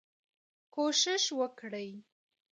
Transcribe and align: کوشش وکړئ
کوشش 0.75 1.23
وکړئ 1.39 1.89